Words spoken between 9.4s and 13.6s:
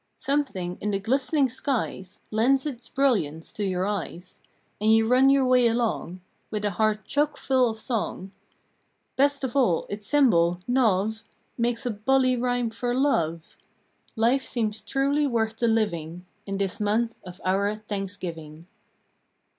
of all, its symbol, "Nov." Makes a bully rhyme for Love.